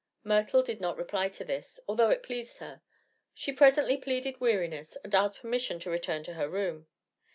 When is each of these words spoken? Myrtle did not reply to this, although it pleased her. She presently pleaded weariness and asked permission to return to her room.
Myrtle 0.23 0.63
did 0.63 0.81
not 0.81 0.97
reply 0.97 1.29
to 1.29 1.43
this, 1.45 1.79
although 1.87 2.09
it 2.09 2.23
pleased 2.23 2.57
her. 2.57 2.81
She 3.35 3.51
presently 3.53 3.97
pleaded 3.97 4.41
weariness 4.41 4.95
and 5.03 5.13
asked 5.13 5.41
permission 5.41 5.77
to 5.77 5.91
return 5.91 6.23
to 6.23 6.33
her 6.33 6.49
room. 6.49 6.87